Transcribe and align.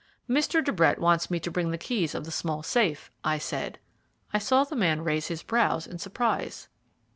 "Mr. 0.27 0.63
de 0.63 0.71
Brett 0.73 0.97
wants 0.97 1.29
me 1.29 1.39
to 1.39 1.51
bring 1.51 1.67
him 1.67 1.71
the 1.71 1.77
keys 1.77 2.15
of 2.15 2.23
the 2.25 2.31
small 2.31 2.63
safe," 2.63 3.11
I 3.23 3.37
said. 3.37 3.77
I 4.33 4.39
saw 4.39 4.63
the 4.63 4.75
man 4.75 5.03
raise 5.03 5.27
his 5.27 5.43
brows 5.43 5.85
in 5.85 5.99
surprise. 5.99 6.67